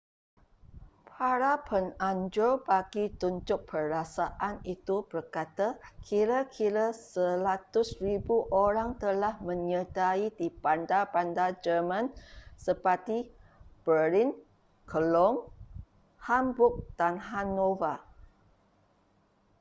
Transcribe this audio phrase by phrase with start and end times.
[1.15, 5.67] para penganjur bagi tunjuk perasaan itu berkata
[6.07, 8.25] kira-kira 100,000
[8.65, 12.05] orang telah menyertai di bandar-bandar german
[12.65, 13.17] seperti
[13.85, 14.29] berlin
[14.91, 15.45] cologne
[16.27, 17.97] hamburg dan hanover